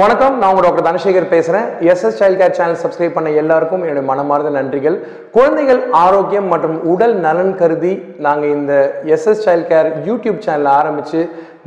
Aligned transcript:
வணக்கம் 0.00 0.36
நான் 0.40 0.50
உங்கள் 0.50 0.64
டாக்டர் 0.64 0.86
தனசேகர் 0.86 1.24
பேசுகிறேன் 1.32 1.64
SS 1.92 2.18
child 2.18 2.38
care 2.40 2.54
channel 2.58 2.78
subscribe 2.82 3.16
பண்ண 3.16 3.28
எல்லாருக்கும் 3.40 3.82
என்னுடைய 3.84 4.04
மனமார்ந்த 4.10 4.50
நன்றிகள். 4.56 4.96
குழந்தைகள் 5.34 5.80
ஆரோக்கியம் 6.02 6.46
மற்றும் 6.52 6.76
உடல் 6.92 7.14
நலன் 7.24 7.52
கருதி 7.60 7.90
நாங்கள் 8.26 8.52
இந்த 8.58 8.74
எஸ்எஸ் 9.14 9.42
சைல்ட் 9.46 9.68
கேர் 9.72 9.88
யூடியூப் 10.08 10.38
சேனலை 10.46 10.72
ஆரம்பித்து 10.80 11.20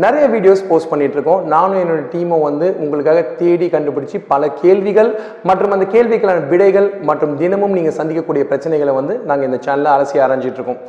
நிறைய 0.05 0.23
வீடியோஸ் 0.35 0.63
போஸ்ட் 0.70 0.91
பண்ணிட்டு 0.91 1.17
இருக்கோம். 1.17 1.41
நானும் 1.54 1.80
என்னோட 1.84 2.02
டீமும் 2.13 2.45
வந்து 2.48 2.70
உங்களுக்காக 2.84 3.23
தேடி 3.41 3.67
கண்டுபிடிச்சு 3.75 4.20
பல 4.34 4.52
கேள்விகள் 4.63 5.11
மற்றும் 5.50 5.75
அந்த 5.77 5.88
கேள்விக்கான 5.95 6.41
விடைகள் 6.53 6.89
மற்றும் 7.09 7.36
தினமும் 7.41 7.75
நீங்கள் 7.80 7.97
சந்திக்கக்கூடிய 8.02 8.45
பிரச்சனைகளை 8.52 8.95
வந்து 9.00 9.16
நாங்கள் 9.31 9.50
இந்த 9.52 9.59
சேனலில் 9.67 9.95
அலசி 9.95 10.23
ஆராய்ஞ்சிட்டு 10.25 10.61
இருக்கோம். 10.61 10.80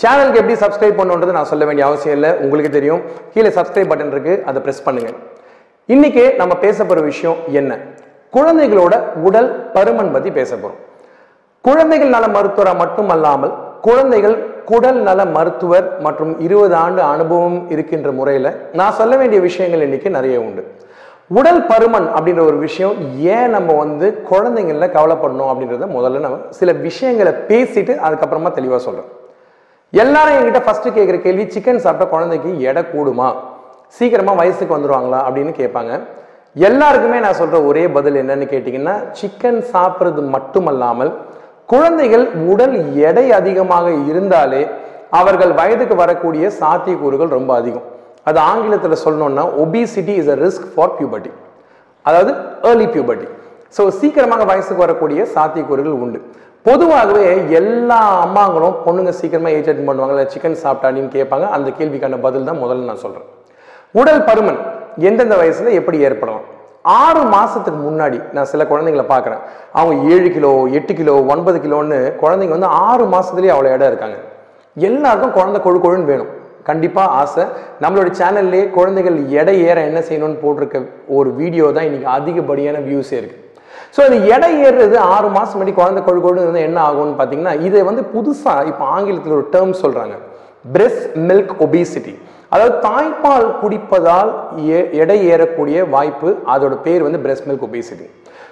சேனலுக்கு 0.00 0.42
எப்படி 0.42 0.58
சப்ஸ்கிரைப் 0.64 1.00
பண்ணுன்றது 1.00 1.38
நான் 1.38 1.52
சொல்ல 1.54 1.64
வேண்டிய 1.70 1.86
அவசியம் 1.90 2.18
இல்லை. 2.18 2.32
உங்களுக்கு 2.46 2.72
தெரியும். 2.78 3.02
கீழே 3.34 3.52
சப்ஸ்கிரைப் 3.60 3.92
பட்டன் 3.94 4.14
இருக்குது 4.16 4.42
அதை 4.50 4.60
பிரஸ் 4.66 4.86
பண்ணுங்கள் 4.88 5.16
இன்னைக்கு 5.88 6.22
நம்ம 6.40 6.52
பேச 6.54 6.76
போகிற 6.84 7.00
விஷயம் 7.08 7.38
என்ன? 7.60 7.72
குழந்தைகளோட 8.32 8.94
உடல் 9.26 9.48
பருமன் 9.74 10.12
பற்றி 10.12 10.30
பேச 10.30 10.50
போகிறோம் 10.56 10.80
குழந்தைகள் 11.64 12.14
நல 12.14 12.26
மருத்துவராக 12.36 12.78
மட்டுமல்லாமல் 12.82 13.52
குழந்தைகள் 13.80 14.36
குடல் 14.70 15.00
நல 15.02 15.20
மருத்துவர் 15.26 15.86
மற்றும் 16.00 16.32
இருபது 16.46 16.74
ஆண்டு 16.74 17.02
அனுபவம் 17.02 17.58
இருக்கின்ற 17.74 18.10
முறையில் 18.12 18.50
நான் 18.72 18.96
சொல்ல 19.00 19.16
வேண்டிய 19.16 19.40
விஷயங்கள் 19.40 19.84
இன்னைக்கு 19.86 20.10
நிறைய 20.10 20.36
உண்டு. 20.40 20.62
உடல் 21.30 21.62
பருமன் 21.70 22.08
அப்படின்ற 22.16 22.42
ஒரு 22.50 22.58
விஷயம் 22.58 22.96
ஏன் 23.36 23.50
நம்ம 23.50 23.76
வந்து 23.82 24.06
குழந்தைங்கள 24.30 24.88
கவலைப்படணும் 24.96 25.50
அப்படின்றத 25.52 25.88
முதல்ல 25.96 26.24
நம்ம 26.26 26.38
சில 26.60 26.72
விஷயங்களை 26.86 27.32
பேசிட்டு 27.50 27.94
அதுக்கப்புறமா 28.06 28.52
தெளிவாக 28.52 28.82
சொல்கிறோம் 28.88 29.10
எல்லாரும் 29.92 30.36
என்கிட்ட 30.38 30.62
ஃபர்ஸ்ட் 30.66 30.94
கேட்குற 30.98 31.18
கேள்வி 31.26 31.44
சிக்கன் 31.56 31.84
சாப்பிட்டா 31.86 32.06
குழந்தைக்கு 32.14 32.52
எடை 32.70 32.82
கூடுமா? 32.94 33.28
சீக்கிரமா 33.94 34.32
வயசுக்கு 34.40 34.76
வந்துருவாங்களா 34.76 35.20
அப்படின்னு 35.26 35.52
கேட்பாங்க. 35.60 35.92
எல்லாருக்குமே 36.68 37.18
நான் 37.24 37.38
சொல்ற 37.40 37.58
ஒரே 37.68 37.84
பதில் 37.96 38.18
என்னன்னு 38.22 38.46
கேட்டிங்கன்னா 38.52 38.94
சிக்கன் 39.18 39.60
சாப்பிட்றது 39.74 40.22
மட்டுமல்லாமல் 40.34 41.12
குழந்தைகள் 41.72 42.24
உடல் 42.52 42.76
எடை 43.08 43.26
அதிகமாக 43.38 43.86
இருந்தாலே 44.10 44.62
அவர்கள் 45.20 45.52
வயதுக்கு 45.60 45.94
வரக்கூடிய 46.02 46.44
சாத்தியக்கூறுகள் 46.60 47.34
ரொம்ப 47.38 47.50
அதிகம். 47.60 47.86
அது 48.28 48.38
ஆங்கிலத்தில் 48.50 49.02
சொல்லணும்னா 49.04 49.44
obesity 49.62 50.14
is 50.20 50.30
a 50.34 50.36
risk 50.44 50.68
for 50.74 50.94
puberty 50.98 51.32
அதாவது 52.04 52.32
ஏர்லி 52.70 52.86
பியூபர்ட்டி 52.94 53.28
ஸோ 53.76 53.82
சீக்கிரமாக 54.00 54.44
வயசுக்கு 54.50 54.84
வரக்கூடிய 54.84 55.20
சாத்தியக்கூறுகள் 55.36 56.00
உண்டு. 56.04 56.18
பொதுவாகவே 56.66 57.24
எல்லா 57.60 58.00
அம்மாங்களும் 58.26 58.76
பொண்ணுங்க 58.84 59.12
சீக்கிரமா 59.20 59.50
ஏஜ் 59.56 59.70
அட்டன் 59.70 59.88
பண்ணுவாங்க 59.88 60.14
இல்லை 60.14 60.26
சிக்கன் 60.34 60.62
சாப்பிட்டாடின்னு 60.64 61.10
கேட்பாங்க. 61.16 61.46
அந்த 61.56 61.70
கேள்விக்கான 61.78 62.20
பதில் 62.26 62.48
தான் 62.50 62.62
முதல்ல 62.64 62.88
நான் 62.90 63.02
சொல்கிறேன் 63.06 63.28
உடல் 63.94 64.24
பருமன் 64.28 64.60
எந்தெந்த 65.08 65.34
வயசுல 65.40 65.72
எப்படி 65.80 65.98
ஏற்படலாம் 66.06 66.46
ஆறு 67.02 67.20
மாசத்துக்கு 67.34 67.80
முன்னாடி 67.88 68.18
நான் 68.36 68.48
சில 68.52 68.62
குழந்தைங்களை 68.70 69.04
பார்க்குறேன். 69.12 69.42
அவங்க 69.80 69.94
ஏழு 70.14 70.28
கிலோ 70.36 70.50
எட்டு 70.78 70.92
கிலோ 71.00 71.14
ஒன்பது 71.34 71.58
கிலோன்னு 71.64 71.98
குழந்தைங்க 72.22 72.54
வந்து 72.56 72.70
ஆறு 72.86 73.04
மாசத்துலேயே 73.14 73.52
அவ்வளோ 73.54 73.70
இடம் 73.76 73.90
இருக்காங்க. 73.92 74.18
எல்லாருக்கும் 74.88 75.36
குழந்தை 75.38 75.60
கொழு 75.66 75.78
கொழுன்னு 75.84 76.10
வேணும். 76.12 76.32
கண்டிப்பாக 76.68 77.14
ஆசை. 77.20 77.44
நம்மளோட 77.84 78.10
சேனல்லே 78.20 78.60
குழந்தைகள் 78.76 79.16
எடை 79.40 79.56
ஏற 79.70 79.78
என்ன 79.90 80.00
செய்யணும்னு 80.08 80.42
போட்டிருக்க 80.44 80.82
ஒரு 81.18 81.30
வீடியோ 81.40 81.66
தான் 81.78 81.88
இன்னைக்கு 81.88 82.10
அதிகப்படியான 82.18 82.82
வியூஸே 82.88 83.16
இருக்கு. 83.20 83.38
ஸோ 83.94 84.00
அது 84.08 84.16
எடை 84.34 84.52
ஏறுறது 84.66 84.96
ஆறு 85.14 85.28
மாதம் 85.38 85.56
முன்னாடி 85.58 85.74
குழந்தை 85.80 86.00
கொழு 86.06 86.20
கொழுன்னு 86.20 86.46
இருந்தால் 86.46 86.68
என்ன 86.68 86.78
ஆகும்னு 86.88 87.18
பார்த்தீங்கன்னா 87.18 87.56
இதை 87.68 87.82
வந்து 87.90 88.04
புதுசாக 88.14 88.68
இப்போ 88.70 88.84
ஆங்கிலத்தில் 88.96 89.38
ஒரு 89.40 89.48
டேர்ம் 89.56 89.74
சொல்கிறாங்க 89.82 90.14
பிரெஸ்ட் 90.74 91.08
மில்க் 91.28 91.54
ஒபிசிட்டி 91.66 92.14
அதாவது 92.54 92.74
தாய்ப்பால் 92.86 93.46
குடிப்பதால் 93.60 94.30
எடை 95.02 95.18
ஏறக்கூடிய 95.32 95.86
வாய்ப்பு 95.94 96.30
அதோட 96.54 96.74
பேர் 96.86 97.06
வந்து 97.06 97.22
பிரெஸ்ட் 97.24 97.48
மில்க் 97.48 97.66
ஒபேசிட்டி 97.68 98.06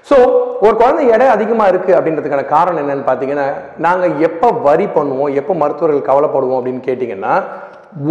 ஸோ 0.08 0.16
ஒரு 0.64 0.74
குழந்தை 0.80 1.02
எடை 1.14 1.26
அதிகமாக 1.34 1.70
இருக்குது 1.72 1.96
அப்படின்றதுக்கான 1.98 2.44
காரணம் 2.54 2.80
என்னன்னு 2.82 3.04
பார்த்தீங்கன்னா 3.08 3.44
நாங்கள் 3.86 4.14
எப்போ 4.28 4.48
வரி 4.68 4.86
பண்ணுவோம் 4.96 5.34
எப்போ 5.40 5.54
மருத்துவர்கள் 5.60 6.08
கவலைப்படுவோம் 6.08 6.58
அப்படின்னு 6.60 6.82
கேட்டிங்கன்னா 6.88 7.34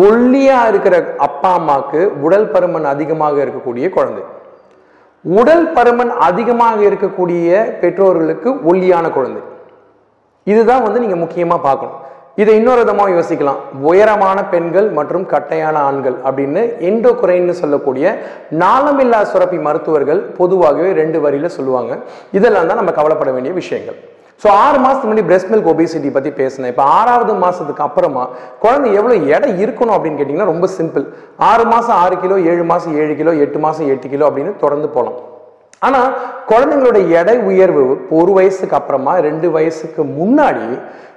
ஒல்லியாக 0.08 0.70
இருக்கிற 0.72 0.96
அப்பா 1.28 1.52
அம்மாவுக்கு 1.60 2.02
உடல் 2.26 2.50
பருமன் 2.54 2.88
அதிகமாக 2.94 3.38
இருக்கக்கூடிய 3.46 3.86
குழந்தை. 3.96 4.24
உடல் 5.26 5.66
பருமன் 5.76 6.12
அதிகமாக 6.28 6.78
இருக்கக்கூடிய 6.90 7.50
பெற்றோர்களுக்கு 7.82 8.50
ஒல்லியான 8.70 9.06
குழந்தை. 9.18 9.42
இதுதான் 10.48 10.86
வந்து 10.86 11.02
நீங்கள் 11.04 11.24
முக்கியமாக 11.24 11.66
பார்க்கணும். 11.68 11.98
இதை 12.38 12.52
இன்னொரு 12.60 12.82
விதமாக 12.84 13.12
யோசிக்கலாம். 13.16 13.60
உயரமான 13.90 14.38
பெண்கள் 14.54 14.88
மற்றும் 14.98 15.26
கட்டையான 15.34 15.76
ஆண்கள் 15.88 16.16
அப்படின்னு 16.28 16.62
எண்டோகுரைன்னு 16.90 17.56
சொல்லக்கூடிய 17.62 18.14
நாளமில்லா 18.62 19.20
சுரப்பி 19.32 19.60
மருத்துவர்கள் 19.66 20.22
பொதுவாகவே 20.40 20.92
ரெண்டு 21.02 21.20
வரியில 21.26 21.50
சொல்லுவாங்க. 21.58 21.92
இதெல்லாம் 22.38 22.70
தான் 22.70 22.80
நம்ம 22.82 22.94
கவலைப்பட 23.00 23.32
வேண்டிய 23.36 23.54
விஷயங்கள். 23.62 23.98
ஸோ 24.44 24.48
ஆறு 24.62 24.78
மாசத்துக்கு 24.84 25.10
முன்னாடி 25.10 25.28
பிரெஸ்ட் 25.30 25.52
மில்க் 25.54 25.70
ஒபிசிட்டி 25.72 26.12
பத்தி 26.14 26.30
பேசினேன். 26.40 26.72
இப்போ 26.74 26.86
ஆறாவது 27.00 27.34
மாசத்துக்கு 27.44 27.84
அப்புறமா 27.88 28.24
குழந்தை 28.64 28.88
எவ்வளவு 29.00 29.28
எடை 29.36 29.50
இருக்கணும் 29.64 29.96
அப்படின்னு 29.98 30.20
கேட்டிங்கன்னா 30.20 30.52
ரொம்ப 30.54 30.68
சிம்பிள் 30.78 31.06
ஆறு 31.50 31.66
மாசம் 31.74 31.98
ஆறு 32.04 32.16
கிலோ 32.24 32.38
ஏழு 32.54 32.64
மாதம் 32.72 32.96
ஏழு 33.04 33.16
கிலோ 33.20 33.34
எட்டு 33.46 33.60
மாசம் 33.66 33.90
எட்டு 33.96 34.10
கிலோ 34.14 34.26
அப்படின்னு 34.30 34.54
தொடர்ந்து 34.64 34.90
போகலாம் 34.96 35.20
ஆனா 35.88 36.02
குழந்தைங்களோட 36.50 37.00
எடை 37.20 37.36
உயர்வு 37.52 37.84
ஒரு 38.18 38.32
வயசுக்கு 38.40 38.76
அப்புறமா 38.80 39.14
ரெண்டு 39.28 39.48
வயசுக்கு 39.56 40.02
முன்னாடி 40.18 40.68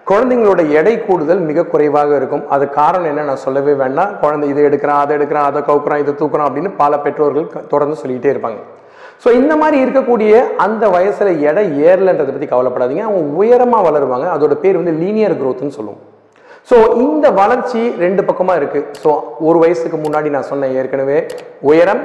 குழந்தைங்களோட 0.08 0.62
எடை 0.78 0.94
கூடுதல் 1.04 1.42
மிக 1.50 1.64
குறைவாக 1.72 2.10
இருக்கும். 2.20 2.42
அது 2.54 2.64
காரணம் 2.78 3.10
என்ன? 3.10 3.22
நான் 3.28 3.44
சொல்லவே 3.44 3.74
வேண்டாம். 3.82 4.10
குழந்தை 4.22 4.46
இதை 4.52 4.62
எடுக்கிறான் 4.68 5.02
அதை 5.02 5.12
எடுக்கிறான் 5.18 5.46
அதை 5.50 5.60
கவுக்குறான் 5.68 6.02
இதை 6.02 6.12
தூக்குறான் 6.20 6.48
அப்படின்னு 6.48 6.70
பல 6.82 6.98
பெற்றோர்கள் 7.04 7.46
தொடர்ந்து 7.72 8.00
சொல்லிக்கிட்டே 8.00 8.32
இருப்பாங்க. 8.34 8.58
ஸோ 9.22 9.28
இந்த 9.40 9.54
மாதிரி 9.60 9.76
இருக்கக்கூடிய 9.84 10.32
அந்த 10.64 10.84
வயசில் 10.96 11.40
எடை 11.50 11.64
ஏறலன்றதை 11.86 12.32
பற்றி 12.32 12.48
கவலைப்படாதீங்க. 12.50 13.04
அவங்க 13.08 13.22
உயரமாக 13.42 13.86
வளருவாங்க. 13.88 14.26
அதோட 14.36 14.56
பேர் 14.64 14.80
வந்து 14.80 14.94
லீனியர் 15.02 15.38
க்ரோத்னு 15.40 15.76
சொல்லுவோம். 15.78 16.02
ஸோ 16.70 16.76
இந்த 17.04 17.26
வளர்ச்சி 17.40 17.80
ரெண்டு 18.04 18.22
பக்கமாக 18.28 18.60
இருக்குது 18.60 18.86
ஸோ 19.04 19.10
ஒரு 19.48 19.58
வயசுக்கு 19.64 19.98
முன்னாடி 20.04 20.28
நான் 20.36 20.50
சொன்னேன் 20.50 20.76
ஏற்கனவே 20.80 21.18
உயரம் 21.70 22.02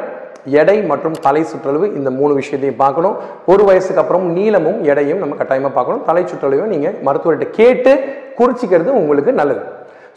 எடை 0.60 0.78
மற்றும் 0.92 1.16
தலை 1.26 1.42
சுற்றளவு 1.52 1.88
இந்த 2.00 2.10
மூணு 2.20 2.34
விஷயத்தையும் 2.40 2.82
பார்க்கணும். 2.84 3.16
ஒரு 3.52 3.64
வயசுக்கு 3.70 4.02
அப்புறம் 4.04 4.26
நீளமும் 4.38 4.80
எடையும் 4.92 5.22
நம்ம 5.24 5.36
கட்டாயமாக 5.42 5.74
பார்க்கணும். 5.78 6.04
தலை 6.10 6.24
சுற்றளவையும் 6.32 6.74
நீங்கள் 6.76 6.96
மருத்துவர்கிட்ட 7.08 7.58
கேட்டு 7.60 7.94
குறிச்சிக்கிறது 8.40 8.92
உங்களுக்கு 9.02 9.34
நல்லது. 9.42 9.64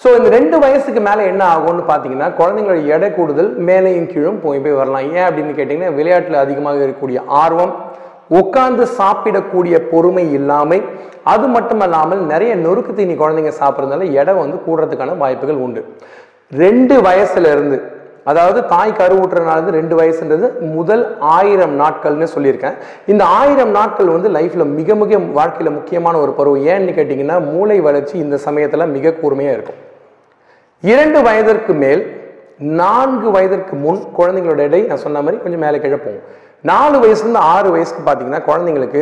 ஸோ 0.03 0.11
இந்த 0.19 0.29
ரெண்டு 0.37 0.57
வயசுக்கு 0.63 1.01
மேலே 1.09 1.23
என்ன 1.33 1.43
ஆகும்னு 1.55 1.83
பார்த்தீங்கன்னா 1.89 2.29
குழந்தைங்களோட 2.39 2.81
எடை 2.95 3.09
கூடுதல் 3.17 3.51
மேலேயும் 3.69 4.09
கீழும் 4.13 4.41
போய் 4.45 4.63
போய் 4.65 4.79
வரலாம். 4.81 5.07
ஏன் 5.17 5.27
அப்படின்னு 5.29 5.53
கேட்டிங்கன்னா 5.59 5.97
விளையாட்டில் 5.99 6.43
அதிகமாக 6.45 6.85
இருக்கக்கூடிய 6.87 7.21
ஆர்வம் 7.43 7.75
உட்கார்ந்து 8.41 8.85
சாப்பிடக்கூடிய 8.99 9.77
பொறுமை 9.93 10.25
இல்லாமை 10.39 10.79
அது 11.33 11.47
மட்டும் 11.55 11.83
இல்லாமல் 11.87 12.21
நிறைய 12.33 12.53
நொறுக்கு 12.65 12.93
தீனி 12.99 13.15
குழந்தைங்க 13.23 13.53
சாப்பிட்றதுனால 13.61 14.07
எடை 14.21 14.33
வந்து 14.43 14.57
கூடுறதுக்கான 14.67 15.17
வாய்ப்புகள் 15.23 15.63
உண்டு. 15.67 15.83
ரெண்டு 16.63 16.95
வயசுல 17.07 17.51
இருந்து 17.55 17.77
அதாவது 18.31 18.67
தாய் 18.67 18.99
கருவுற்றுறதுனால 18.99 19.59
இருந்து 19.59 19.79
ரெண்டு 19.79 19.95
வயசுன்றது 20.01 20.49
முதல் 20.77 21.05
ஆயிரம் 21.19 21.75
நாட்கள்னு 21.81 22.29
சொல்லியிருக்கேன். 22.35 22.77
இந்த 23.07 23.25
ஆயிரம் 23.25 23.71
நாட்கள் 23.71 24.15
வந்து 24.17 24.31
லைஃப்ல 24.39 24.65
மிக 24.79 24.95
மிக 24.95 25.19
வாழ்க்கையில 25.39 25.71
முக்கியமான 25.79 26.19
ஒரு 26.19 26.33
பருவம். 26.33 26.67
ஏன்னு 26.67 26.97
கேட்டிங்கன்னா 26.99 27.39
மூளை 27.53 27.81
வளர்ச்சி 27.81 28.15
இந்த 28.19 28.39
சமயத்துல 28.47 28.87
மிக 28.97 29.15
கூர்மையா 29.23 29.53
இருக்கும். 29.57 29.81
இரண்டு 30.81 31.23
வயதிற்கு 31.23 31.73
மேல் 31.73 32.03
நான்கு 32.59 33.31
வயதிற்கு 33.31 33.77
முன் 33.77 34.01
குழந்தைங்களோட 34.19 34.63
எடை 34.69 34.81
நான் 34.83 35.05
சொன்ன 35.05 35.21
மாதிரி 35.21 35.43
கொஞ்சம் 35.43 35.63
மேலே 35.65 35.79
கிழப்போம் 35.79 36.21
நாலு 36.71 36.97
வயசுலேருந்து 37.03 37.45
ஆறு 37.55 37.69
வயசுக்கு 37.71 38.03
பார்த்தீங்கன்னா 38.07 38.41
குழந்தைங்களுக்கு 38.49 39.01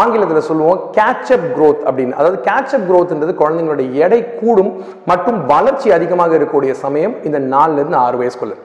ஆங்கிலத்தில் 0.00 0.46
சொல்லுவோம் 0.48 0.82
கேட்சப் 0.98 1.46
க்ரோத் 1.56 1.80
அப்படின்னு. 1.88 2.14
அதாவது 2.20 2.38
கேட்சப் 2.48 2.86
க்ரோத்ன்றது 2.88 3.32
குழந்தைங்களோட 3.40 3.84
எடை 4.04 4.20
கூடும் 4.40 4.72
மற்றும் 5.10 5.46
வளர்ச்சி 5.46 5.92
அதிகமாக 5.92 6.36
இருக்கக்கூடிய 6.38 6.70
சமயம் 6.84 7.14
இந்த 7.24 7.40
நாலுலேருந்து 7.54 8.00
ஆறு 8.06 8.18
வயசுக்குள்ள. 8.22 8.56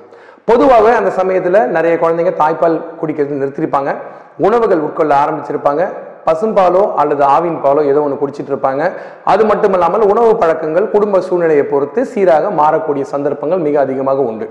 பொதுவாகவே 0.49 0.91
அந்த 0.95 1.11
சமயத்தில் 1.19 1.59
நிறைய 1.67 1.93
குழந்தைங்க 2.01 2.33
தாய்ப்பால் 2.41 2.81
குடிக்கிறது 3.01 3.41
நிறுத்திருப்பாங்க. 3.43 3.93
உணவுகள் 4.37 4.85
உட்கொள்ள 4.87 5.13
ஆரம்பிச்சிருப்பாங்க. 5.23 5.83
பசும்பாலோ 6.27 6.83
அல்லது 7.01 7.23
ஆவின் 7.35 7.59
பாலோ 7.63 7.81
ஏதோ 7.91 8.01
ஒன்று 8.05 8.19
குடிச்சிட்டு 8.21 8.51
இருப்பாங்க. 8.53 8.83
அது 9.33 9.43
மட்டும் 9.51 9.75
இல்லாமல் 9.77 10.05
உணவு 10.11 10.31
பழக்கங்கள் 10.41 10.87
குடும்ப 10.95 11.21
சூழ்நிலையை 11.27 11.65
பொறுத்து 11.73 12.03
சீராக 12.13 12.51
மாறக்கூடிய 12.61 13.05
சந்தர்ப்பங்கள் 13.13 13.65
மிக 13.67 13.79
அதிகமாக 13.85 14.23
உண்டு. 14.31 14.47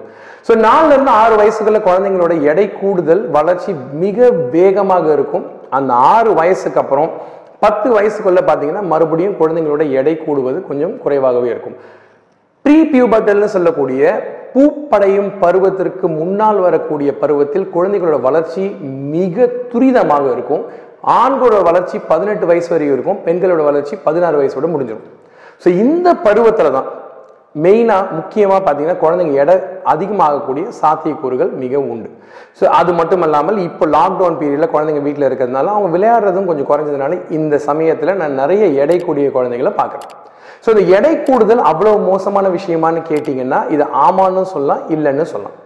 ஸோ 0.48 0.54
நாலுலேருந்து 0.66 1.14
ஆறு 1.22 1.34
வயசுகளில் 1.42 1.86
குழந்தைங்களோட 1.88 2.36
எடை 2.52 2.66
கூடுதல் 2.80 3.24
வளர்ச்சி 3.38 3.72
மிக 4.04 4.30
வேகமாக 4.56 5.06
இருக்கும். 5.16 5.46
அந்த 5.78 5.92
ஆறு 6.14 6.32
வயசுக்கு 6.40 6.80
அப்புறம் 6.84 7.10
பத்து 7.64 7.88
வயசுக்குள்ள 7.96 8.40
பார்த்தீங்கன்னா 8.46 8.84
மறுபடியும் 8.92 9.36
குழந்தைங்களோட 9.42 9.82
எடை 9.98 10.14
கூடுவது 10.24 10.58
கொஞ்சம் 10.70 10.96
குறைவாகவே 11.04 11.48
இருக்கும். 11.54 11.76
ப்ரீ 12.64 12.76
பியூபர்டல்னு 12.92 13.48
சொல்லக்கூடிய 13.54 14.02
பூப்படையும் 14.52 15.30
பருவத்திற்கு 15.42 16.06
முன்னால் 16.18 16.58
வரக்கூடிய 16.64 17.10
பருவத்தில் 17.22 17.64
குழந்தைகளோட 17.74 18.18
வளர்ச்சி 18.26 18.64
மிக 19.14 19.46
துரிதமாக 19.72 20.26
இருக்கும். 20.34 20.62
ஆண்களோட 21.20 21.62
வளர்ச்சி 21.68 21.96
பதினெட்டு 22.10 22.44
வயசு 22.50 22.70
வரைக்கும் 22.72 22.96
இருக்கும் 22.96 23.22
பெண்களோட 23.26 23.62
வளர்ச்சி 23.70 23.94
பதினாறு 24.04 24.36
வயசோட 24.40 24.68
முடிஞ்சிடும் 24.74 25.08
ஸோ 25.62 25.68
இந்த 25.84 26.08
பருவத்தில் 26.26 26.76
தான் 26.76 26.88
மெயினாக 27.64 28.14
முக்கியமாக 28.18 28.60
பார்த்தீங்கன்னா 28.62 29.00
குழந்தைங்க 29.02 29.34
எடை 29.42 29.54
அதிகமாகக்கூடிய 29.92 30.64
சாத்தியக்கூறுகள் 30.78 31.50
மிக 31.62 31.74
உண்டு. 31.92 32.08
ஸோ 32.58 32.64
அது 32.78 32.92
மட்டும் 33.00 33.24
இல்லாமல் 33.26 33.58
இப்போ 33.66 33.84
லாக்டவுன் 33.96 34.38
பீரியடில் 34.40 34.72
குழந்தைங்க 34.74 35.02
வீட்டில் 35.06 35.26
இருக்கிறதுனால 35.28 35.72
அவங்க 35.74 35.90
விளையாடுறதும் 35.96 36.48
கொஞ்சம் 36.50 36.68
குறைஞ்சதுனால 36.70 37.18
இந்த 37.38 37.58
சமயத்தில் 37.68 38.18
நான் 38.22 38.38
நிறைய 38.42 38.64
எடை 38.84 38.98
கூடிய 39.06 39.28
குழந்தைங்கள 39.36 39.72
பார்க்குறேன். 39.80 40.10
ஸோ 40.64 40.70
இந்த 40.74 40.84
எடை 40.98 41.12
கூடுதல் 41.28 41.62
அவ்வளோ 41.70 41.92
மோசமான 42.10 42.48
விஷயமான்னு 42.56 43.02
கேட்டிங்கன்னா 43.10 43.60
இது 43.76 43.86
ஆமான்னு 44.06 44.44
சொல்லலாம் 44.54 44.82
இல்லைன்னு 44.96 45.26
சொல்லலாம். 45.34 45.56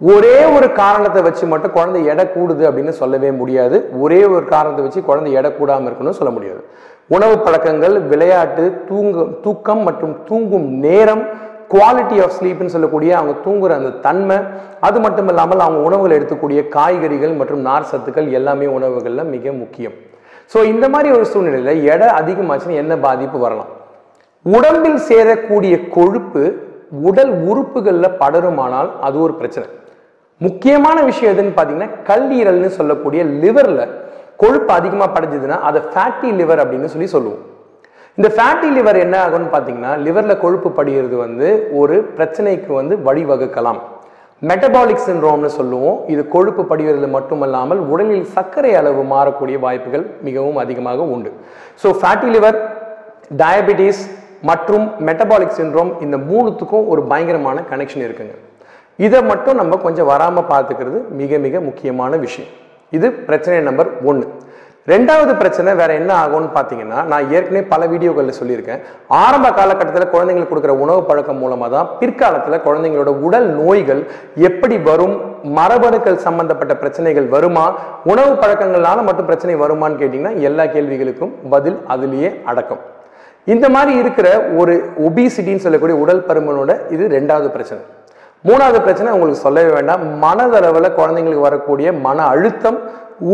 ஒரே 0.00 0.36
ஒரு 0.56 0.66
காரணத்தை 0.80 1.20
வச்சு 1.26 1.44
மட்டும் 1.50 1.74
குழந்தை 1.76 2.00
எடை 2.12 2.24
கூடுது 2.32 2.62
அப்படின்னு 2.68 2.92
சொல்லவே 2.98 3.30
முடியாது. 3.38 3.76
ஒரே 4.04 4.18
ஒரு 4.34 4.44
காரணத்தை 4.54 4.82
வச்சு 4.86 5.00
குழந்தை 5.08 5.30
எடை 5.38 5.50
கூடாமல் 5.58 5.88
இருக்கணும்னு 5.88 6.18
சொல்ல 6.18 6.32
முடியாது. 6.36 6.60
உணவு 7.16 7.34
பழக்கங்கள் 7.46 7.94
விளையாட்டு 8.10 8.64
தூங்கும் 8.88 9.30
தூக்கம் 9.44 9.82
மற்றும் 9.88 10.14
தூங்கும் 10.28 10.66
நேரம் 10.84 11.22
குவாலிட்டி 11.74 12.16
ஆஃப் 12.24 12.34
ஸ்லீப்னு 12.38 12.74
சொல்லக்கூடிய 12.74 13.12
அவங்க 13.18 13.34
தூங்குற 13.46 13.70
அந்த 13.78 13.92
தன்மை 14.06 14.36
அது 14.88 14.98
மட்டும் 15.04 15.30
இல்லாமல் 15.32 15.64
அவங்க 15.66 15.80
உணவுகள் 15.88 16.16
எடுத்துக்கூடிய 16.18 16.60
காய்கறிகள் 16.76 17.34
மற்றும் 17.40 17.64
நார் 17.68 17.88
சத்துக்கள் 17.92 18.28
எல்லாமே 18.40 18.68
உணவுகளில் 18.76 19.30
மிக 19.34 19.52
முக்கியம். 19.62 19.96
ஸோ 20.52 20.58
இந்த 20.72 20.86
மாதிரி 20.94 21.08
ஒரு 21.16 21.26
சூழ்நிலையில் 21.32 21.82
எடை 21.94 22.10
அதிகமாச்சுன்னா 22.20 22.82
என்ன 22.82 22.94
பாதிப்பு 23.06 23.40
வரலாம்? 23.46 23.72
உடம்பில் 24.44 25.00
சேரக்கூடிய 25.08 25.74
கொழுப்பு 25.96 26.44
உடல் 27.08 27.32
உறுப்புகளில் 27.50 28.16
படருமானால் 28.22 28.90
அது 29.06 29.16
ஒரு 29.24 29.34
பிரச்சனை. 29.40 29.66
முக்கியமான 30.40 30.96
விஷயம் 31.08 31.32
எதுன்னு 31.34 31.52
பார்த்தீங்கன்னா 31.56 31.92
கல்லீரல்னு 32.08 32.70
சொல்லக்கூடிய 32.78 33.20
லிவரில் 33.42 33.84
கொழுப்பு 34.42 34.72
அதிகமாக 34.78 35.08
படைஞ்சதுன்னா 35.14 35.58
அதை 35.68 35.80
ஃபேட்டி 35.92 36.30
லிவர் 36.40 36.60
அப்படின்னு 36.62 36.88
சொல்லி 36.94 37.08
சொல்லுவோம். 37.16 37.42
இந்த 38.18 38.28
ஃபேட்டி 38.36 38.68
லிவர் 38.76 38.98
என்ன 39.04 39.16
ஆகும்னு 39.26 39.48
பார்த்தீங்கன்னா 39.54 39.92
லிவரில் 40.06 40.42
கொழுப்பு 40.42 40.68
படிகிறது 40.78 41.16
வந்து 41.24 41.48
ஒரு 41.80 41.96
பிரச்சனைக்கு 42.16 42.70
வந்து 42.80 42.96
வழிவகுக்கலாம். 43.06 43.80
மெட்டபாலிக் 44.48 45.06
சின்ரோம்னு 45.06 45.50
சொல்லுவோம். 45.58 45.96
இது 46.12 46.22
கொழுப்பு 46.34 46.62
படிகிறது 46.70 47.08
மட்டுமல்லாமல் 47.16 47.80
உடலில் 47.92 48.26
சர்க்கரை 48.34 48.72
அளவு 48.80 49.02
மாறக்கூடிய 49.12 49.58
வாய்ப்புகள் 49.64 50.04
மிகவும் 50.26 50.58
அதிகமாக 50.64 51.06
உண்டு. 51.14 51.30
ஸோ 51.82 51.90
ஃபேட்டி 52.00 52.28
லிவர் 52.34 52.58
டயபிட்டிஸ் 53.42 54.02
மற்றும் 54.50 54.84
மெட்டபாலிக் 55.08 55.56
சின்ரோம் 55.60 55.92
இந்த 56.06 56.18
மூணுத்துக்கும் 56.28 56.88
ஒரு 56.94 57.02
பயங்கரமான 57.12 57.64
கனெக்ஷன் 57.72 58.04
இருக்குங்க. 58.06 58.36
இதை 58.98 59.20
மட்டும் 59.30 59.60
நம்ம 59.60 59.76
கொஞ்சம் 59.86 60.10
வராமல் 60.12 60.50
பார்த்துக்கிறது 60.50 60.98
மிக 61.20 61.38
மிக 61.46 61.60
முக்கியமான 61.68 62.12
விஷயம். 62.26 62.52
இது 62.96 63.06
பிரச்சனை 63.28 63.56
நம்பர் 63.68 63.88
ஒன்று 64.10 64.26
ரெண்டாவது 64.90 65.32
பிரச்சனை 65.40 65.70
வேற 65.80 65.90
என்ன 66.00 66.10
ஆகும்னு 66.22 66.48
பார்த்தீங்கன்னா 66.56 66.98
நான் 67.10 67.30
ஏற்கனவே 67.36 67.62
பல 67.70 67.86
வீடியோக்களில் 67.92 68.36
சொல்லியிருக்கேன். 68.38 68.82
ஆரம்ப 69.22 69.46
காலகட்டத்தில் 69.56 70.12
குழந்தைங்களுக்கு 70.12 70.52
கொடுக்குற 70.52 70.74
உணவு 70.84 71.00
பழக்கம் 71.08 71.40
மூலமாக 71.42 71.70
தான் 71.74 71.88
பிற்காலத்தில் 72.00 72.64
குழந்தைங்களோட 72.66 73.12
உடல் 73.28 73.48
நோய்கள் 73.60 74.02
எப்படி 74.48 74.76
வரும் 74.88 75.16
மரபணுக்கள் 75.58 76.22
சம்பந்தப்பட்ட 76.26 76.76
பிரச்சனைகள் 76.82 77.26
வருமா 77.34 77.66
உணவு 78.12 78.32
பழக்கங்களால 78.44 79.04
மட்டும் 79.08 79.28
பிரச்சனை 79.30 79.56
வருமான்னு 79.64 80.00
கேட்டிங்கன்னா 80.02 80.34
எல்லா 80.50 80.66
கேள்விகளுக்கும் 80.76 81.34
பதில் 81.54 81.78
அதுலேயே 81.94 82.30
அடக்கம். 82.52 82.82
இந்த 83.54 83.66
மாதிரி 83.76 83.92
இருக்கிற 84.04 84.28
ஒரு 84.60 84.76
ஒபிசிட்டின்னு 85.08 85.64
சொல்லக்கூடிய 85.66 85.98
உடல் 86.04 86.26
பருமனோட 86.30 86.72
இது 86.96 87.04
ரெண்டாவது 87.18 87.50
பிரச்சனை. 87.56 87.82
மூணாவது 88.44 88.78
பிரச்சனை 88.82 89.12
உங்களுக்கு 89.12 89.44
சொல்லவே 89.44 89.70
வேண்டாம். 89.72 90.02
மனதளவில் 90.24 90.96
குழந்தைங்களுக்கு 90.98 91.46
வரக்கூடிய 91.48 91.92
மன 91.92 92.18
அழுத்தம் 92.26 92.78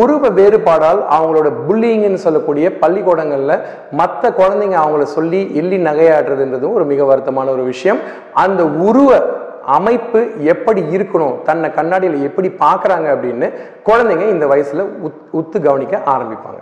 உருவ 0.00 0.28
வேறுபாடால் 0.28 1.00
அவங்களோட 1.16 1.48
புல்லிங்னு 1.68 2.20
சொல்லக்கூடிய 2.24 2.66
பள்ளிக்கூடங்களில் 2.82 3.62
மற்ற 3.90 4.30
குழந்தைங்க 4.30 4.76
அவங்கள 4.82 5.02
சொல்லி 5.02 5.40
எள்ளி 5.54 5.78
நகையாடுறதுன்றதும் 5.84 6.76
ஒரு 6.78 6.84
மிக 6.84 7.02
வருத்தமான 7.04 7.48
ஒரு 7.48 7.64
விஷயம். 7.72 7.98
அந்த 8.32 8.64
உருவ 8.64 9.10
அமைப்பு 9.78 10.20
எப்படி 10.52 10.82
இருக்கணும் 10.96 11.42
தன்னை 11.42 11.70
கண்ணாடியில் 11.74 12.26
எப்படி 12.28 12.48
பார்க்குறாங்க 12.64 13.08
அப்படின்னு 13.14 13.48
குழந்தைங்க 13.88 14.28
இந்த 14.28 14.46
வயசில் 14.46 14.84
உத் 15.06 15.22
உத்து 15.40 15.58
கவனிக்க 15.62 16.00
ஆரம்பிப்பாங்க. 16.14 16.60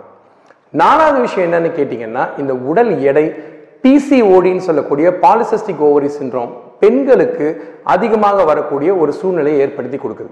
நாலாவது 0.71 1.19
விஷயம் 1.21 1.47
என்னன்னு 1.47 1.71
கேட்டிங்கன்னா 1.77 2.25
இந்த 2.37 2.53
உடல் 2.53 2.91
எடை 2.99 3.23
பிசிஓடின்னு 3.83 4.67
சொல்லக்கூடிய 4.69 5.07
பாலிசிஸ்டிக் 5.23 5.83
ஓவரி 5.89 6.09
சின்ரோம் 6.19 6.51
பெண்களுக்கு 6.81 7.47
அதிகமாக 7.93 8.43
வரக்கூடிய 8.49 8.89
ஒரு 9.01 9.11
சூழ்நிலையை 9.19 9.59
ஏற்படுத்தி 9.65 9.97
கொடுக்குது. 9.97 10.31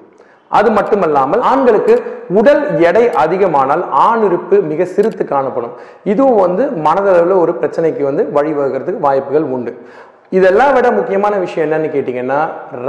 அது 0.58 0.70
மட்டுமல்லாமல் 0.78 1.42
ஆண்களுக்கு 1.50 1.94
உடல் 2.40 2.62
எடை 2.88 3.04
அதிகமானால் 3.24 3.84
ஆண் 4.06 4.24
இருப்பு 4.28 4.56
மிக 4.72 4.88
சிறுத்து 4.96 5.24
காணப்படும். 5.34 5.74
இதுவும் 6.12 6.40
வந்து 6.46 6.64
மனதளவில் 6.88 7.36
ஒரு 7.44 7.54
பிரச்சனைக்கு 7.62 8.04
வந்து 8.10 8.24
வழிவகுக்கிறதுக்கு 8.38 9.06
வாய்ப்புகள் 9.08 9.46
உண்டு. 9.56 9.74
இதெல்லாம் 10.38 10.74
விட 10.78 10.88
முக்கியமான 10.98 11.36
விஷயம் 11.46 11.66
என்னன்னு 11.68 11.92
கேட்டிங்கன்னா 11.96 12.40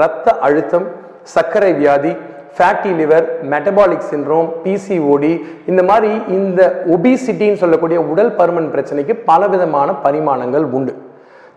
ரத்த 0.00 0.38
அழுத்தம் 0.46 0.86
சர்க்கரை 1.34 1.72
வியாதி 1.80 2.12
fatty 2.56 2.90
liver 3.00 3.26
metabolic 3.52 4.08
syndrome 4.12 4.48
PCOD 4.64 5.32
இந்த 5.70 5.82
மாதிரி 5.90 6.10
இந்த 6.38 6.60
ஒபிசிட்டின்னு 6.96 7.62
சொல்லக்கூடிய 7.62 8.00
உடல் 8.12 8.34
பருமன் 8.40 8.72
பிரச்சனைக்கு 8.74 9.14
பலவிதமான 9.30 9.94
பரிமாணங்கள் 10.04 10.66
உண்டு. 10.78 10.94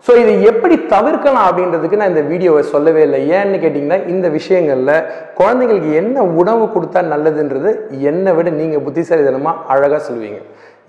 ஸோ 0.06 0.12
இதை 0.22 0.32
எப்படி 0.50 0.76
தவிர்க்கலாம் 0.92 1.46
அப்படின்றதுக்கு 1.48 1.98
நான் 2.00 2.12
இந்த 2.12 2.24
வீடியோவை 2.30 2.62
சொல்லவே 2.72 3.02
இல்லை. 3.06 3.20
ஏன்னு 3.36 3.60
கேட்டிங்கன்னா 3.62 3.98
இந்த 4.14 4.26
விஷயங்களில் 4.38 5.06
குழந்தைங்களுக்கு 5.38 5.92
என்ன 6.00 6.24
உணவு 6.40 6.64
கொடுத்தா 6.74 7.02
நல்லதுன்றது 7.12 7.70
என்னை 8.10 8.34
விட 8.38 8.50
நீங்கள் 8.60 8.84
புத்திசாலிதனமாக 8.86 9.62
அழகாக 9.74 10.00
சொல்லுவீங்க. 10.08 10.40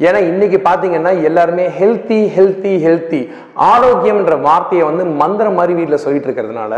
ஏன்னா 0.08 0.20
இன்னைக்கு 0.32 0.58
பார்த்தீங்கன்னா 0.68 1.12
எல்லாருமே 1.28 1.66
ஹெல்த்தி 1.80 2.20
ஹெல்த்தி 2.38 2.74
ஹெல்த்தி 2.86 3.22
ஆரோக்கியம்ன்ற 3.74 4.36
வார்த்தையை 4.48 4.86
வந்து 4.90 5.06
மந்திரம் 5.22 5.58
மாதிரி 5.60 5.74
வீட்டில் 5.80 6.04
சொல்லிட்டு 6.06 6.28
இருக்கிறதுனால 6.30 6.74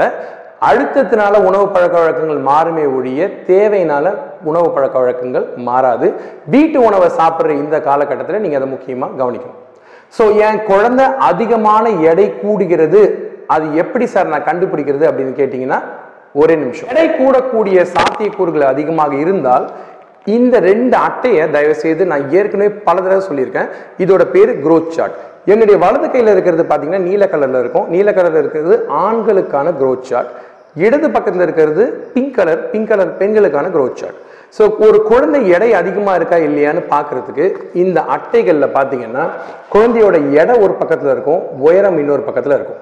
அழுத்தத்தினால 0.68 1.36
உணவு 1.48 1.66
பழக்க 1.74 1.96
வழக்கங்கள் 2.04 2.40
மாறுமே 2.50 2.86
ஒழிய 2.98 3.28
தேவையினால 3.50 4.06
உணவு 4.50 4.68
பழக்க 4.76 4.96
வழக்கங்கள் 5.04 5.46
மாறாது. 5.68 6.08
வீட்டு 6.54 6.78
உணவை 6.88 7.10
சாப்பிட்ற 7.20 7.52
இந்த 7.64 7.78
காலகட்டத்தில் 7.90 8.44
நீங்கள் 8.46 8.62
அதை 8.62 8.70
முக்கியமாக 8.76 9.18
கவனிக்கணும். 9.22 9.60
ஸோ 10.18 10.24
என் 10.48 10.62
குழந்தை 10.72 11.06
அதிகமான 11.30 11.86
எடை 12.12 12.28
கூடுகிறது? 12.42 13.02
அது 13.56 13.66
எப்படி 13.84 14.06
சார் 14.14 14.34
நான் 14.34 14.48
கண்டுபிடிக்கிறது 14.50 15.06
அப்படின்னு 15.10 15.36
கேட்டிங்கன்னா 15.42 15.80
ஒரே 16.42 16.56
நிமிஷம். 16.64 16.90
எடை 16.94 17.06
கூடக்கூடிய 17.20 17.78
சாத்தியக்கூறுகள் 17.96 18.72
அதிகமாக 18.74 19.14
இருந்தால் 19.24 19.68
இந்த 20.38 20.56
ரெண்டு 20.70 20.96
அட்டையை 21.08 21.44
தயவு 21.56 21.76
செய்து 21.84 22.04
நான் 22.12 22.24
ஏற்கனவே 22.38 22.72
பல 22.88 22.96
தடவை 23.04 23.22
சொல்லியிருக்கேன். 23.30 23.70
இதோட 24.04 24.24
பேர் 24.34 24.52
குரோத் 24.66 24.94
சார்ட் 24.98 25.18
என்னுடைய 25.54 25.76
வலது 25.84 26.08
கையில் 26.14 26.32
இருக்கிறது 26.34 26.64
பார்த்தீங்கன்னா 26.70 27.06
நீல 27.10 27.26
கலரில் 27.34 27.62
இருக்கும். 27.64 27.86
நீல 27.94 28.12
கலரில் 28.18 28.42
இருக்கிறது 28.44 28.76
ஆண்களுக்கான 29.06 29.72
குரோத் 29.82 30.08
சார்ட் 30.10 30.32
இடது 30.86 31.08
பக்கத்தில் 31.16 31.46
இருக்கிறது 31.46 31.84
பிங்க் 32.16 32.36
கலர் 32.38 32.62
பிங்க் 32.72 32.90
கலர் 32.92 33.12
பெண்களுக்கான 33.22 33.70
க்ரோத் 33.76 34.02
சார்ட் 34.02 34.18
ஸோ 34.58 34.64
ஒரு 34.88 34.98
குழந்தை 35.10 35.40
எடை 35.56 35.70
அதிகமாக 35.80 36.18
இருக்கா 36.20 36.38
இல்லையான்னு 36.48 36.82
பார்க்கறதுக்கு 36.94 37.46
இந்த 37.84 38.00
அட்டைகளில் 38.16 38.76
பார்த்தீங்கன்னா 38.76 39.24
குழந்தையோட 39.74 40.18
எடை 40.42 40.56
ஒரு 40.66 40.74
பக்கத்தில் 40.82 41.14
இருக்கும் 41.16 41.42
உயரம் 41.68 41.98
இன்னொரு 42.04 42.24
பக்கத்தில் 42.28 42.58
இருக்கும். 42.58 42.82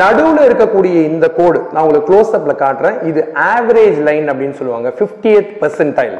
நடுவில் 0.00 0.44
இருக்கக்கூடிய 0.48 0.96
இந்த 1.12 1.26
கோடு 1.38 1.60
நான் 1.72 1.82
உங்களுக்கு 1.84 2.08
க்ளோஸ் 2.10 2.34
அப்பில் 2.36 2.60
காட்டுறேன். 2.64 2.98
இது 3.10 3.20
ஆவரேஜ் 3.52 3.98
லைன் 4.08 4.28
அப்படின்னு 4.32 4.58
சொல்லுவாங்க 4.60 4.90
ஃபிஃப்டியத் 4.98 5.50
பெர்சன்டைல் 5.62 6.14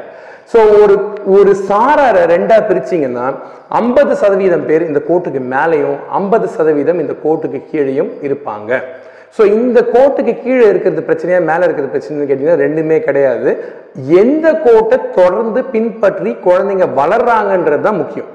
ஸோ 0.52 0.60
ஒரு 0.80 0.94
ஒரு 1.36 1.52
சாராரை 1.68 2.22
ரெண்டாக 2.32 2.62
பிரிச்சிங்கன்னா 2.70 3.26
ஐம்பது 3.80 4.14
சதவீதம் 4.22 4.66
பேர் 4.70 4.88
இந்த 4.88 5.00
கோட்டுக்கு 5.10 5.42
மேலேயும் 5.54 5.98
ஐம்பது 6.20 6.46
சதவீதம் 6.56 7.02
இந்த 7.04 7.14
கோட்டுக்கு 7.24 7.60
கீழேயும் 7.70 8.10
இருப்பாங்க. 8.28 8.72
ஸோ 9.36 9.42
இந்த 9.56 9.78
கோட்டுக்கு 9.94 10.32
கீழே 10.44 10.64
இருக்கிறது 10.70 11.02
பிரச்சனையா 11.08 11.40
மேலே 11.50 11.62
இருக்கிறது 11.66 11.92
பிரச்சனைன்னு 11.92 12.28
கேட்டிங்கன்னா 12.30 12.60
ரெண்டுமே 12.64 12.98
கிடையாது. 13.08 13.50
எந்த 14.22 14.46
கோட்டை 14.66 14.96
தொடர்ந்து 15.18 15.60
பின்பற்றி 15.74 16.30
குழந்தைங்க 16.46 16.86
வளர்றாங்கன்றது 17.00 17.84
தான் 17.88 18.00
முக்கியம். 18.02 18.30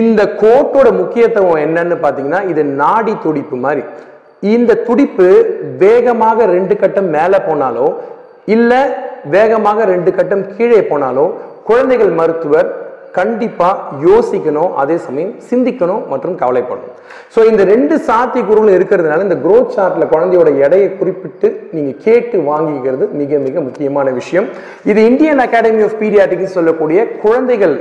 இந்த 0.00 0.22
கோட்டோட 0.42 0.88
முக்கியத்துவம் 1.00 1.62
என்னன்னு 1.66 1.96
பார்த்தீங்கன்னா 2.04 2.40
இது 2.52 2.64
நாடி 2.82 3.14
துடிப்பு 3.24 3.56
மாதிரி. 3.64 3.84
இந்த 4.56 4.72
துடிப்பு 4.86 5.26
வேகமாக 5.82 6.46
ரெண்டு 6.56 6.74
கட்டம் 6.82 7.08
மேலே 7.16 7.38
போனாலோ 7.48 7.88
இல்லை 8.54 8.80
வேகமாக 9.34 9.84
ரெண்டு 9.94 10.10
கட்டம் 10.16 10.44
கீழே 10.54 10.80
போனாலோ 10.92 11.26
குழந்தைகள் 11.68 12.12
மருத்துவர் 12.20 12.68
கண்டிப்பாக 13.18 13.96
யோசிக்கணும் 14.06 14.74
அதே 14.82 14.96
சமயம் 15.06 15.32
சிந்திக்கணும் 15.50 16.02
மற்றும் 16.12 16.36
கவலைப்படணும். 16.42 16.92
ஸோ 17.34 17.40
இந்த 17.50 17.62
ரெண்டு 17.72 17.94
சாத்தியக்கூறுகளும் 18.08 18.76
இருக்கிறதுனால 18.78 19.26
இந்த 19.28 19.38
குரோத் 19.46 19.74
சார்ட்டில் 19.76 20.10
குழந்தையோட 20.12 20.50
எடையை 20.66 20.88
குறிப்பிட்டு 21.00 21.48
நீங்கள் 21.76 22.00
கேட்டு 22.06 22.38
வாங்கிக்கிறது 22.50 23.06
மிக 23.20 23.38
மிக 23.46 23.56
முக்கியமான 23.68 24.10
விஷயம். 24.20 24.48
இது 24.92 25.00
இந்தியன் 25.10 25.44
அகாடமி 25.46 25.84
ஆஃப் 25.88 25.98
பீடியாட்டிக்ஸ் 26.04 26.56
சொல்லக்கூடிய 26.58 27.02
குழந்தைகள் 27.26 27.76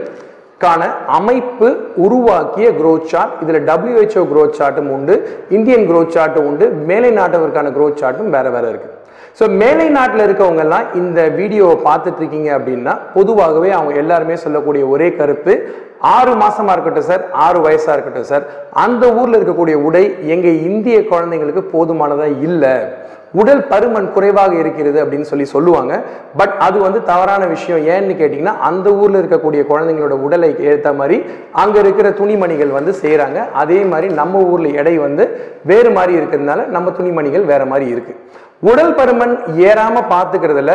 கான 0.63 0.87
அமைப்பு 1.17 1.67
உருவாக்கிய 2.05 2.65
growth 2.79 3.05
சார்ட் 3.11 3.37
இதில் 3.43 3.63
டபிள்யூஹெச்ஓ 3.69 4.23
குரோத் 4.31 4.57
சார்ட்டும் 4.59 4.89
உண்டு 4.95 5.13
இந்தியன் 5.57 5.85
குரோத் 5.89 6.15
சார்ட்டும் 6.15 6.47
உண்டு 6.49 6.65
மேலை 6.89 7.09
நாட்டவருக்கான 7.19 7.71
குரோத் 7.77 8.01
சார்ட்டும் 8.01 8.33
வேற 8.35 8.49
வேற 8.55 8.65
இருக்குது 8.73 8.97
ஸோ 9.39 9.45
மேலை 9.61 9.85
நாட்டில் 9.89 10.25
இருக்கவங்கெல்லாம் 10.25 10.87
இந்த 10.93 11.19
வீடியோவை 11.37 11.75
பார்த்துட்டு 11.85 12.21
இருக்கீங்க 12.21 12.49
அப்படின்னா 12.57 12.93
பொதுவாகவே 13.13 13.69
அவங்க 13.77 13.93
எல்லாருமே 13.95 14.35
சொல்லக்கூடிய 14.43 14.83
ஒரே 14.87 15.07
கருத்து 15.19 15.53
ஆறு 16.15 16.33
மாசமா 16.41 16.73
இருக்கட்டும் 16.75 17.09
சார் 17.09 17.23
ஆறு 17.45 17.59
வயசா 17.65 17.93
இருக்கட்டும் 17.93 18.29
சார் 18.31 18.45
அந்த 18.85 19.03
ஊர்ல 19.19 19.39
இருக்கக்கூடிய 19.39 19.77
உடை 19.87 20.03
எங்க 20.35 20.47
இந்திய 20.69 20.97
குழந்தைங்களுக்கு 21.11 21.63
போதுமானதா 21.73 22.27
இல்லை 22.47 22.73
உடல் 23.41 23.61
பருமன் 23.71 24.07
குறைவாக 24.13 24.53
இருக்கிறது 24.61 24.97
அப்படின்னு 25.03 25.27
சொல்லி 25.29 25.45
சொல்லுவாங்க. 25.53 25.93
பட் 26.39 26.55
அது 26.65 26.77
வந்து 26.85 26.99
தவறான 27.11 27.43
விஷயம். 27.53 27.81
ஏன்னு 27.93 28.17
கேட்டிங்கன்னா 28.21 28.55
அந்த 28.69 28.87
ஊரில் 29.01 29.19
இருக்கக்கூடிய 29.21 29.61
குழந்தைங்களோட 29.69 30.15
உடலை 30.25 30.49
ஏற்ற 30.71 30.91
மாதிரி 30.99 31.17
அங்கே 31.63 31.79
இருக்கிற 31.83 32.09
துணிமணிகள் 32.19 32.75
வந்து 32.77 32.93
செய்கிறாங்க 33.03 33.39
அதே 33.61 33.79
மாதிரி 33.91 34.09
நம்ம 34.19 34.41
ஊரில் 34.51 34.77
எடை 34.81 34.95
வந்து 35.07 35.25
வேறு 35.71 35.91
மாதிரி 35.97 36.13
இருக்கிறதுனால 36.19 36.65
நம்ம 36.75 36.91
துணிமணிகள் 36.99 37.49
வேறு 37.51 37.67
மாதிரி 37.71 37.87
இருக்குது 37.93 38.19
உடல் 38.63 38.95
பருமன் 38.97 39.35
ஏறாம 39.67 40.03
பார்த்துக்கிறதுல 40.13 40.73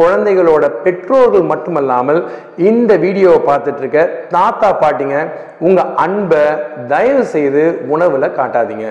குழந்தைகளோட 0.00 0.64
பெற்றோர்கள் 0.84 1.44
மட்டுமல்லாமல் 1.50 2.20
இந்த 2.68 2.92
வீடியோவை 3.04 3.40
பார்த்துட்டு 3.48 3.82
இருக்க 3.82 4.00
தாத்தா 4.34 4.68
பாட்டிங்க 4.82 5.18
உங்க 5.66 5.82
அன்பை 6.04 6.42
தயவு 6.92 7.22
செய்து 7.34 7.62
உணவுல 7.94 8.28
காட்டாதீங்க. 8.38 8.88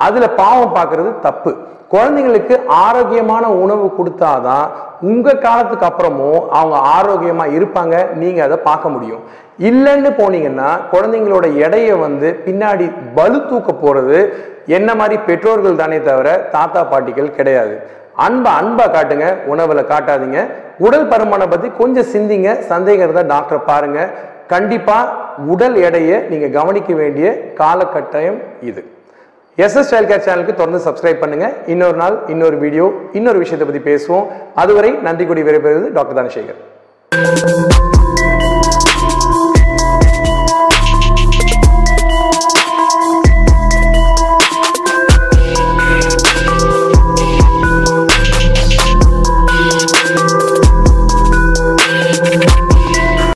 அதுல 0.00 0.26
பாவம் 0.40 0.74
பார்க்கறது 0.76 1.10
தப்பு. 1.26 1.52
குழந்தைங்களுக்கு 1.92 2.54
ஆரோக்கியமான 2.84 3.44
உணவு 3.64 3.86
கொடுத்தாதான் 3.98 4.66
உங்க 5.10 5.34
காலத்துக்கு 5.44 5.86
அப்புறமும் 5.88 6.40
அவங்க 6.58 6.76
ஆரோக்கியமா 6.96 7.44
இருப்பாங்க 7.56 7.96
நீங்க 8.22 8.40
அதை 8.46 8.58
பார்க்க 8.68 8.94
முடியும். 8.94 9.22
இல்லைன்னு 9.68 10.10
போனீங்கன்னா 10.20 10.70
குழந்தைங்களோட 10.92 11.46
எடையை 11.64 11.94
வந்து 12.06 12.30
பின்னாடி 12.46 12.86
பலு 13.18 13.38
தூக்க 13.50 13.72
போறது 13.84 14.18
என்ன 14.66 14.94
மாதிரி 15.00 15.16
பெற்றோர்கள் 15.28 15.80
தானே 15.82 15.98
தவிர 16.02 16.28
தாத்தா 16.56 16.82
பாட்டிகள் 16.92 17.34
கிடையாது. 17.38 17.74
அன்பை 18.26 18.50
அன்பா 18.60 18.86
காட்டுங்க 18.96 19.26
உணவுல 19.52 19.82
காட்டாதீங்க. 19.92 20.40
உடல் 20.86 21.08
பருமனை 21.08 21.46
பத்தி 21.50 21.68
கொஞ்சம் 21.80 22.10
சிந்திங்க. 22.14 22.58
சந்தேகம் 22.72 23.04
இருந்தால் 23.06 23.30
டாக்டரை 23.34 23.60
பாருங்க. 23.70 24.00
கண்டிப்பா 24.52 24.96
உடல் 25.52 25.76
எடையை 25.86 26.16
நீங்க 26.32 26.46
கவனிக்க 26.58 26.92
வேண்டிய 26.94 27.26
காலகட்டாயம் 27.60 28.38
இது. 28.70 28.82
எஸ்எஸ் 29.58 29.90
சைல்ட் 29.90 30.10
கேர் 30.10 30.24
சேனலுக்கு 30.26 30.60
தொடர்ந்து 30.60 30.84
சப்ஸ்கிரைப் 30.86 31.22
பண்ணுங்க. 31.22 31.48
இன்னொரு 31.66 31.96
நாள் 32.02 32.16
இன்னொரு 32.34 32.56
வீடியோ 32.64 32.86
இன்னொரு 33.12 33.38
விஷயத்தை 33.44 33.68
பத்தி 33.68 33.82
பேசுவோம். 33.90 34.26
அதுவரை 34.54 34.90
நன்றி 35.08 35.26
கூடி 35.26 35.42
விரைபெறுவது 35.42 35.92
டாக்டர் 35.92 36.18
தனசேகர். 36.20 36.60